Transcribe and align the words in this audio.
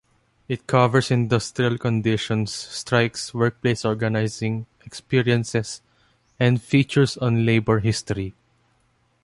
It 0.47 0.65
covers 0.65 1.11
industrial 1.11 1.77
conditions, 1.77 2.51
strikes, 2.51 3.35
workplace 3.35 3.85
organizing 3.85 4.65
experiences, 4.83 5.83
and 6.39 6.59
features 6.59 7.17
on 7.19 7.45
labor 7.45 7.81
history. 7.81 8.33